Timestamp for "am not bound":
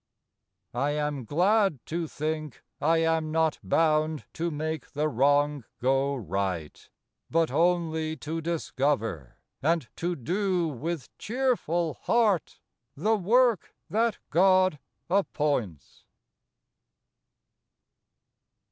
3.03-4.25